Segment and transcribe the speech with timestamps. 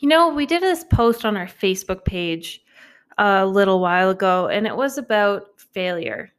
[0.00, 2.62] You know, we did this post on our Facebook page
[3.18, 6.30] a little while ago, and it was about failure.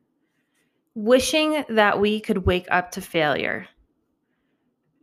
[0.95, 3.67] Wishing that we could wake up to failure.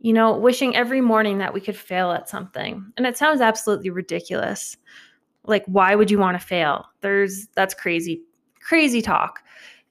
[0.01, 2.91] You know, wishing every morning that we could fail at something.
[2.97, 4.75] And it sounds absolutely ridiculous.
[5.45, 6.85] Like, why would you want to fail?
[6.99, 8.23] There's that's crazy,
[8.61, 9.39] crazy talk.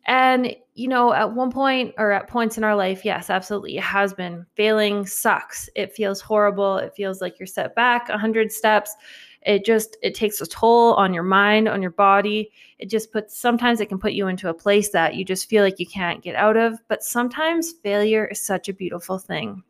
[0.08, 3.84] And, you know, at one point or at points in our life, yes, absolutely, it
[3.84, 4.46] has been.
[4.54, 5.68] Failing sucks.
[5.76, 6.78] It feels horrible.
[6.78, 8.96] It feels like you're set back 100 steps.
[9.42, 12.50] It just it takes a toll on your mind, on your body.
[12.78, 15.62] It just puts sometimes it can put you into a place that you just feel
[15.62, 19.62] like you can't get out of, but sometimes failure is such a beautiful thing.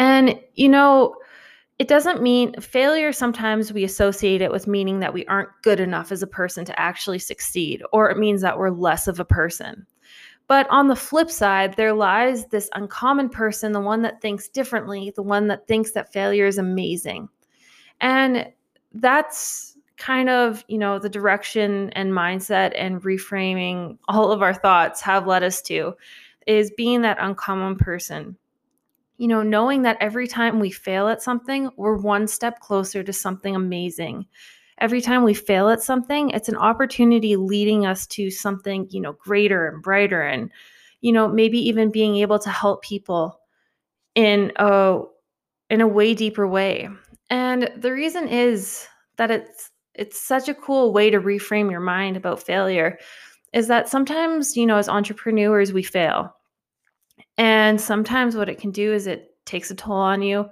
[0.00, 1.14] And you know,
[1.82, 6.12] it doesn't mean failure sometimes we associate it with meaning that we aren't good enough
[6.12, 9.84] as a person to actually succeed or it means that we're less of a person.
[10.46, 15.12] But on the flip side there lies this uncommon person the one that thinks differently
[15.16, 17.28] the one that thinks that failure is amazing.
[18.00, 18.52] And
[18.92, 25.00] that's kind of you know the direction and mindset and reframing all of our thoughts
[25.00, 25.94] have led us to
[26.46, 28.36] is being that uncommon person
[29.22, 33.12] you know, knowing that every time we fail at something, we're one step closer to
[33.12, 34.26] something amazing.
[34.78, 39.12] Every time we fail at something, it's an opportunity leading us to something, you know,
[39.12, 40.50] greater and brighter and
[41.02, 43.38] you know, maybe even being able to help people
[44.16, 45.02] in a
[45.70, 46.88] in a way deeper way.
[47.30, 52.16] And the reason is that it's it's such a cool way to reframe your mind
[52.16, 52.98] about failure
[53.52, 56.34] is that sometimes, you know, as entrepreneurs we fail
[57.38, 60.48] and sometimes what it can do is it takes a toll on you.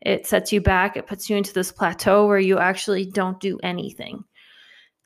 [0.00, 0.96] It sets you back.
[0.96, 4.24] It puts you into this plateau where you actually don't do anything.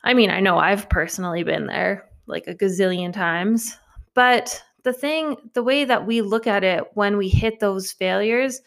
[0.05, 3.77] I mean, I know I've personally been there like a gazillion times,
[4.15, 8.61] but the thing, the way that we look at it when we hit those failures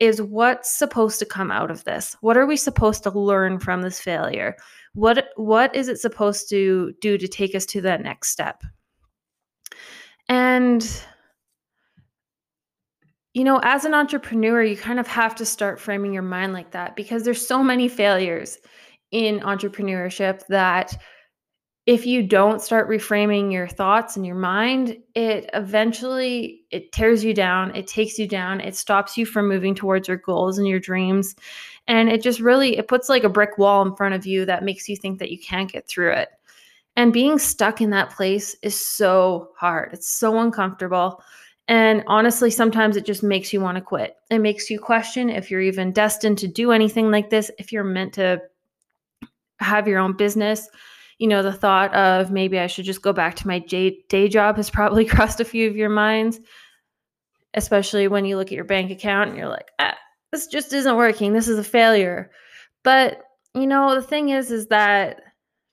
[0.00, 2.16] is what's supposed to come out of this?
[2.20, 4.56] What are we supposed to learn from this failure?
[4.94, 8.64] What what is it supposed to do to take us to that next step?
[10.28, 11.04] And
[13.34, 16.72] you know, as an entrepreneur, you kind of have to start framing your mind like
[16.72, 18.58] that because there's so many failures
[19.10, 20.96] in entrepreneurship that
[21.86, 27.34] if you don't start reframing your thoughts and your mind, it eventually it tears you
[27.34, 30.78] down, it takes you down, it stops you from moving towards your goals and your
[30.78, 31.34] dreams.
[31.88, 34.62] And it just really it puts like a brick wall in front of you that
[34.62, 36.28] makes you think that you can't get through it.
[36.94, 39.92] And being stuck in that place is so hard.
[39.92, 41.22] It's so uncomfortable.
[41.72, 44.16] And honestly, sometimes it just makes you want to quit.
[44.30, 47.82] It makes you question if you're even destined to do anything like this, if you're
[47.82, 48.42] meant to
[49.58, 50.68] have your own business.
[51.16, 54.58] You know, the thought of maybe I should just go back to my day job
[54.58, 56.40] has probably crossed a few of your minds,
[57.54, 59.96] especially when you look at your bank account and you're like, ah,
[60.30, 61.32] this just isn't working.
[61.32, 62.32] This is a failure.
[62.82, 63.22] But,
[63.54, 65.22] you know, the thing is, is that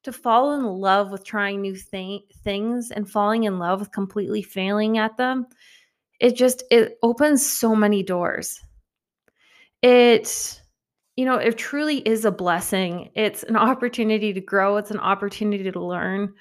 [0.04, 4.42] to fall in love with trying new th- things and falling in love with completely
[4.42, 5.46] failing at them
[6.19, 8.62] it just it opens so many doors.
[9.81, 10.62] It
[11.16, 13.12] you know it truly is a blessing.
[13.16, 14.78] It's an opportunity to grow.
[14.78, 16.34] It's an opportunity to learn.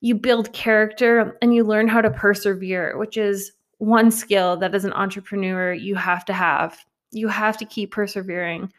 [0.00, 4.84] You build character and you learn how to persevere which is one skill that as
[4.84, 6.78] an entrepreneur you have to have.
[7.10, 8.70] You have to keep persevering.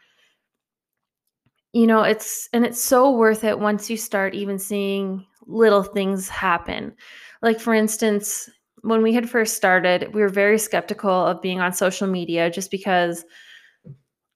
[1.72, 6.28] You know it's and it's so worth it once you start even seeing little things
[6.28, 6.94] happen.
[7.42, 8.48] Like for instance
[8.86, 12.70] when we had first started, we were very skeptical of being on social media just
[12.70, 13.24] because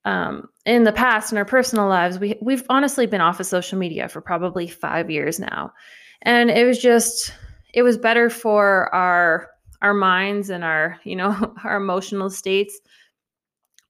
[0.05, 3.79] um, in the past in our personal lives, we we've honestly been off of social
[3.79, 5.73] media for probably five years now.
[6.23, 7.33] And it was just
[7.75, 9.49] it was better for our
[9.83, 12.79] our minds and our, you know, our emotional states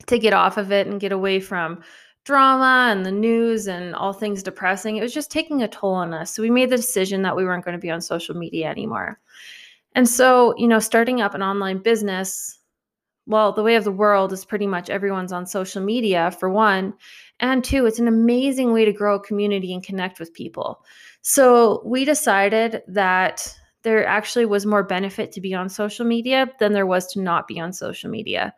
[0.06, 1.82] to get off of it and get away from
[2.25, 4.97] drama and the news and all things depressing.
[4.97, 6.34] It was just taking a toll on us.
[6.34, 9.19] So we made the decision that we weren't going to be on social media anymore.
[9.95, 12.59] And so, you know, starting up an online business,
[13.26, 16.94] well, the way of the world is pretty much everyone's on social media, for one.
[17.38, 20.85] And two, it's an amazing way to grow a community and connect with people.
[21.23, 26.73] So we decided that there actually was more benefit to be on social media than
[26.73, 28.55] there was to not be on social media.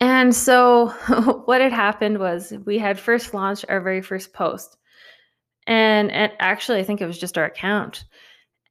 [0.00, 0.88] And so
[1.46, 4.76] what had happened was we had first launched our very first post.
[5.66, 8.04] And, and actually, I think it was just our account.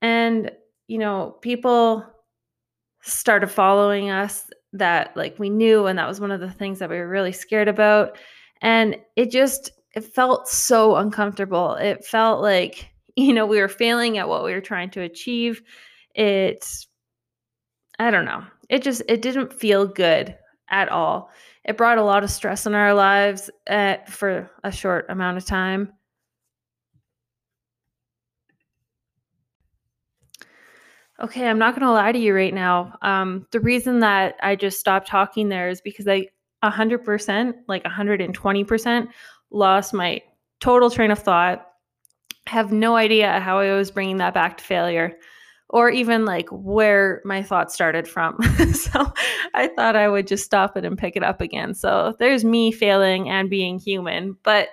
[0.01, 0.51] And
[0.93, 2.05] you know, people
[3.01, 6.89] started following us that like we knew and that was one of the things that
[6.89, 8.15] we were really scared about
[8.61, 14.17] and it just it felt so uncomfortable it felt like you know we were failing
[14.17, 15.61] at what we were trying to achieve
[16.15, 16.65] it
[17.99, 20.35] i don't know it just it didn't feel good
[20.73, 21.29] at all.
[21.63, 25.37] It brought a lot of stress in our lives at, eh, for a short amount
[25.37, 25.93] of time.
[31.23, 32.97] Okay, I'm not going to lie to you right now.
[33.01, 36.27] Um, the reason that I just stopped talking there is because I
[36.61, 39.07] 100%, like 120%,
[39.49, 40.21] lost my
[40.59, 41.65] total train of thought.
[42.47, 45.13] Have no idea how I was bringing that back to failure
[45.69, 48.37] or even like where my thoughts started from.
[48.73, 49.13] so
[49.53, 51.73] I thought I would just stop it and pick it up again.
[51.73, 54.35] So there's me failing and being human.
[54.43, 54.67] But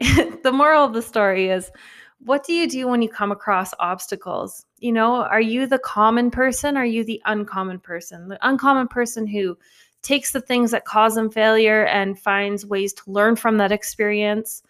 [0.00, 1.70] the moral of the story is
[2.18, 4.66] what do you do when you come across obstacles?
[4.82, 6.76] You know, are you the common person?
[6.76, 8.28] Are you the uncommon person?
[8.28, 9.56] The uncommon person who
[10.02, 14.62] takes the things that cause them failure and finds ways to learn from that experience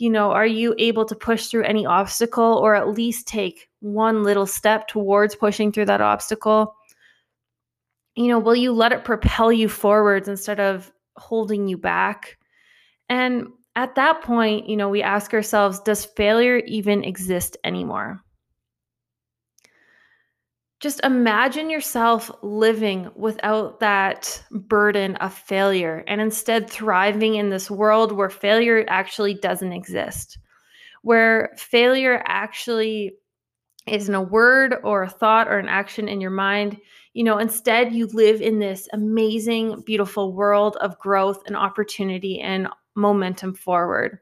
[0.00, 4.22] you know, are you able to push through any obstacle or at least take one
[4.22, 6.74] little step towards pushing through that obstacle?
[8.16, 12.38] You know, will you let it propel you forwards instead of holding you back?
[13.10, 18.22] And at that point, you know, we ask ourselves, does failure even exist anymore?
[20.80, 28.12] Just imagine yourself living without that burden of failure and instead thriving in this world
[28.12, 30.38] where failure actually doesn't exist,
[31.02, 33.12] where failure actually
[33.86, 36.78] isn't a word or a thought or an action in your mind.
[37.12, 42.68] You know, instead, you live in this amazing, beautiful world of growth and opportunity and
[42.94, 44.18] momentum forward.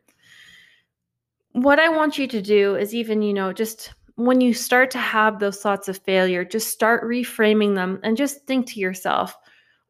[1.53, 4.99] What I want you to do is even, you know, just when you start to
[4.99, 9.37] have those thoughts of failure, just start reframing them and just think to yourself,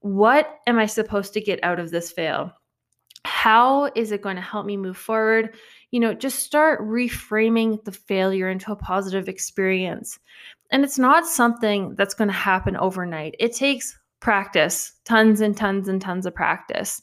[0.00, 2.52] what am I supposed to get out of this fail?
[3.25, 5.54] How is it going to help me move forward?
[5.92, 10.19] You know, just start reframing the failure into a positive experience.
[10.70, 13.34] And it's not something that's going to happen overnight.
[13.38, 17.00] It takes practice, tons and tons and tons of practice.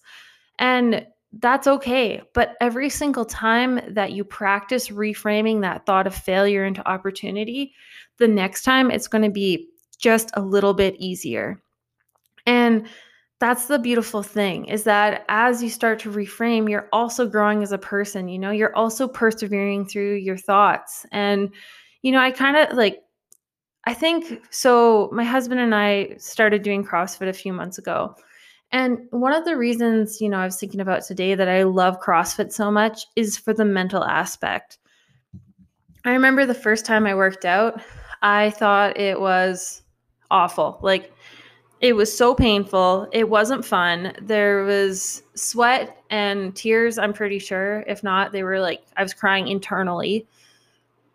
[0.60, 1.08] And
[1.40, 2.22] that's okay.
[2.34, 7.74] But every single time that you practice reframing that thought of failure into opportunity,
[8.18, 9.68] the next time it's going to be
[9.98, 11.62] just a little bit easier.
[12.46, 12.88] And
[13.40, 17.74] that's the beautiful thing is that as you start to reframe, you're also growing as
[17.74, 18.30] a person.
[18.30, 21.06] You know, you're also persevering through your thoughts.
[21.12, 21.52] And,
[22.02, 23.02] you know, I kind of like,
[23.84, 25.10] I think so.
[25.12, 28.16] My husband and I started doing CrossFit a few months ago.
[28.72, 32.02] And one of the reasons, you know, I was thinking about today that I love
[32.02, 34.78] CrossFit so much is for the mental aspect.
[36.04, 37.82] I remember the first time I worked out,
[38.22, 39.82] I thought it was
[40.30, 40.80] awful.
[40.82, 41.12] Like
[41.82, 43.08] it was so painful.
[43.12, 44.14] It wasn't fun.
[44.22, 47.84] There was sweat and tears, I'm pretty sure.
[47.88, 50.28] If not, they were like I was crying internally.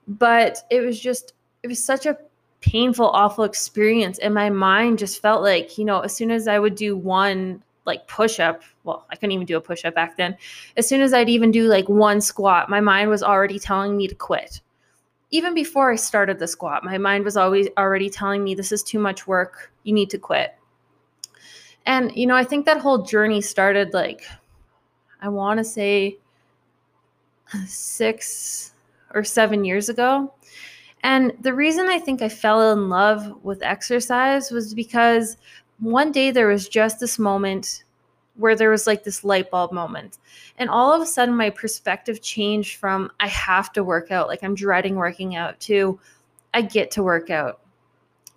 [0.06, 2.16] But it was just it was such a
[2.60, 4.18] painful, awful experience.
[4.18, 7.62] And my mind just felt like, you know, as soon as I would do one
[7.86, 10.36] like push up, well, I couldn't even do a push up back then.
[10.76, 14.06] As soon as I'd even do like one squat, my mind was already telling me
[14.08, 14.60] to quit.
[15.30, 18.82] Even before I started the squat, my mind was always already telling me this is
[18.82, 19.72] too much work.
[19.84, 20.54] You need to quit.
[21.86, 24.22] And, you know, I think that whole journey started like,
[25.22, 26.18] I want to say
[27.66, 28.74] six
[29.14, 30.32] or seven years ago.
[31.02, 35.36] And the reason I think I fell in love with exercise was because
[35.78, 37.84] one day there was just this moment
[38.36, 40.18] where there was like this light bulb moment.
[40.58, 44.42] And all of a sudden, my perspective changed from I have to work out, like
[44.42, 45.98] I'm dreading working out, to
[46.54, 47.60] I get to work out.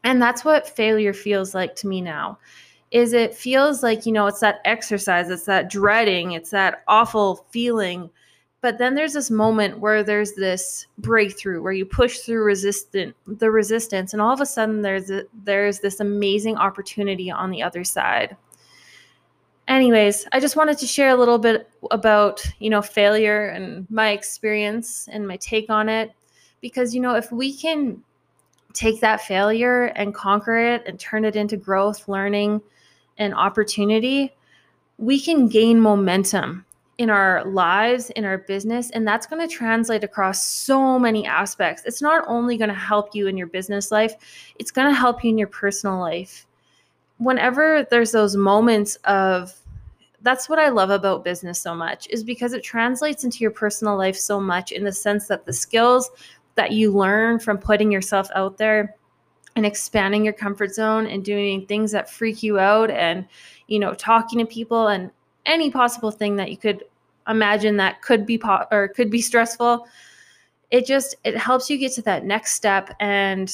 [0.04, 2.38] And that's what failure feels like to me now.
[2.92, 7.46] Is it feels like, you know, it's that exercise, it's that dreading, it's that awful
[7.50, 8.10] feeling
[8.64, 13.52] but then there's this moment where there's this breakthrough where you push through resistant the
[13.52, 17.84] resistance and all of a sudden there's a, there's this amazing opportunity on the other
[17.84, 18.36] side.
[19.68, 24.12] Anyways i just wanted to share a little bit about you know failure and my
[24.12, 26.14] experience and my take on it.
[26.62, 28.02] Because you know if we can
[28.72, 32.62] take that failure and conquer it and turn it into growth learning
[33.18, 34.34] and opportunity
[34.98, 36.66] we can gain momentum
[36.98, 41.84] in our lives, in our business, and that's going to translate across so many aspects.
[41.86, 44.14] It's not only going to help you in your business life,
[44.60, 46.46] it's going to help you in your personal life.
[47.18, 49.54] Whenever there's those moments of
[50.22, 53.98] that's what I love about business so much is because it translates into your personal
[53.98, 56.10] life so much in the sense that the skills
[56.56, 58.96] that you learn from putting yourself out there
[59.56, 63.28] and expanding your comfort zone and doing things that freak you out and
[63.68, 65.12] you know talking to people and
[65.46, 66.84] any possible thing that you could
[67.28, 69.88] imagine that could be po- or could be stressful
[70.72, 73.54] it just it helps you get to that next step and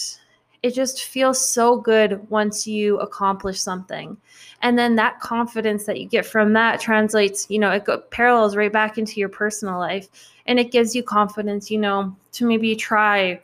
[0.63, 4.17] It just feels so good once you accomplish something.
[4.61, 8.57] And then that confidence that you get from that translates, you know, it go, parallels
[8.57, 10.09] right back into your personal life.
[10.47, 13.41] And it gives you confidence, you know, to maybe try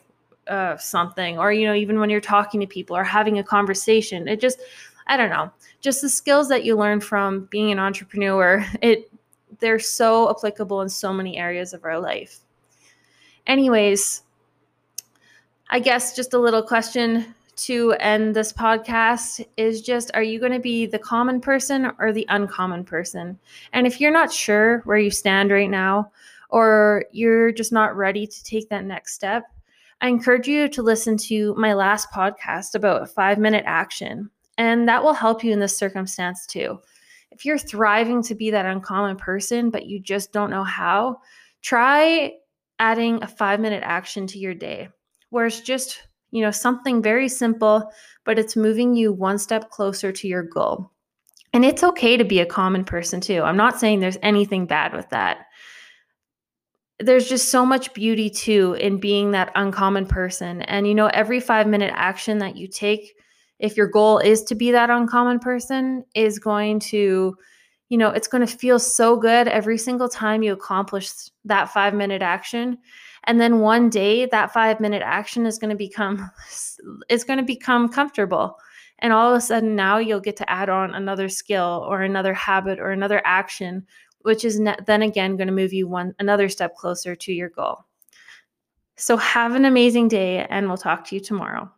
[0.48, 4.28] uh, something or, you know, even when you're talking to people or having a conversation.
[4.28, 4.60] It just,
[5.06, 9.10] I don't know, just the skills that you learn from being an entrepreneur, it,
[9.58, 12.40] they're so applicable in so many areas of our life.
[13.46, 14.22] Anyways,
[15.70, 20.52] I guess just a little question to end this podcast is just are you going
[20.52, 23.38] to be the common person or the uncommon person?
[23.72, 26.10] And if you're not sure where you stand right now,
[26.48, 29.44] or you're just not ready to take that next step,
[30.00, 35.02] I encourage you to listen to my last podcast about five minute action, and that
[35.02, 36.78] will help you in this circumstance too.
[37.30, 41.20] If you're thriving to be that uncommon person, but you just don't know how,
[41.62, 42.32] try
[42.78, 44.88] adding a five minute action to your day
[45.30, 47.90] where it's just, you know, something very simple,
[48.24, 50.90] but it's moving you one step closer to your goal.
[51.52, 53.42] And it's okay to be a common person too.
[53.42, 55.46] I'm not saying there's anything bad with that.
[56.98, 60.62] There's just so much beauty too in being that uncommon person.
[60.62, 63.15] And, you know, every five minute action that you take,
[63.58, 67.36] if your goal is to be that uncommon person, is going to,
[67.88, 71.10] you know, it's going to feel so good every single time you accomplish
[71.44, 72.78] that five minute action.
[73.24, 76.30] And then one day that 5 minute action is going to become
[77.08, 78.56] it's going to become comfortable.
[79.00, 82.32] And all of a sudden now you'll get to add on another skill or another
[82.32, 83.84] habit or another action
[84.26, 87.48] which is ne- then again going to move you one another step closer to your
[87.48, 87.84] goal.
[88.96, 91.70] So have an amazing day and we'll talk to you tomorrow